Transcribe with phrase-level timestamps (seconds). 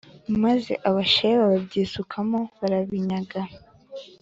[0.43, 3.41] maze Abasheba babyisukamo barabinyaga